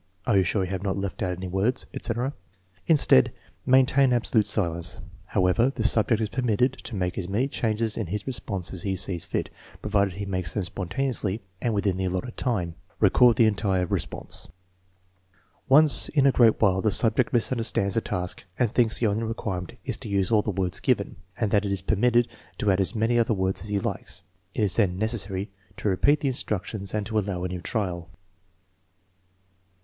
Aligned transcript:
""Are 0.25 0.35
you 0.35 0.41
sure 0.41 0.63
you 0.63 0.69
have 0.71 0.81
not 0.81 0.97
left 0.97 1.21
out 1.21 1.37
any 1.37 1.47
words?" 1.47 1.85
etc. 1.93 2.33
Instead, 2.87 3.31
maintain 3.67 4.13
ab 4.13 4.23
solute 4.23 4.45
silence. 4.45 4.97
However, 5.25 5.69
the 5.69 5.83
subject 5.83 6.19
is 6.19 6.27
permitted 6.29 6.73
to 6.85 6.95
make 6.95 7.19
as 7.19 7.29
many 7.29 7.47
changes 7.47 7.97
in 7.97 8.07
his 8.07 8.25
response 8.25 8.73
as 8.73 8.81
he 8.81 8.95
sees 8.95 9.27
fit, 9.27 9.51
provided 9.83 10.15
he 10.15 10.25
makes 10.25 10.55
them 10.55 10.63
spontaneously 10.63 11.43
and 11.61 11.75
within 11.75 11.97
the 11.97 12.05
allotted 12.05 12.35
time. 12.35 12.73
Record 12.99 13.35
the 13.37 13.45
entire 13.45 13.85
response. 13.85 14.47
Once 15.69 16.09
in 16.09 16.25
a 16.25 16.31
great 16.31 16.59
while 16.59 16.81
the 16.81 16.89
subject 16.89 17.31
misunderstands 17.31 17.93
the 17.93 18.01
task 18.01 18.45
and 18.57 18.71
thinks 18.73 18.97
the 18.97 19.05
only 19.05 19.21
requirement 19.21 19.73
is 19.85 19.97
to 19.97 20.09
use 20.09 20.31
all 20.31 20.41
the 20.41 20.49
words 20.49 20.79
given, 20.79 21.17
and 21.37 21.51
that 21.51 21.63
it 21.63 21.71
is 21.71 21.83
permitted 21.83 22.27
to 22.57 22.71
add 22.71 22.81
as 22.81 22.95
many 22.95 23.19
other 23.19 23.35
words 23.35 23.61
as 23.61 23.69
he 23.69 23.77
likes. 23.79 24.23
It 24.55 24.63
is 24.63 24.77
then 24.77 24.97
necessary 24.97 25.51
to 25.77 25.89
repeat 25.89 26.21
the 26.21 26.27
in 26.29 26.33
structions 26.33 26.91
and 26.95 27.05
to 27.05 27.19
allow 27.19 27.43
a 27.43 27.47
new 27.49 27.61
trial. 27.61 28.09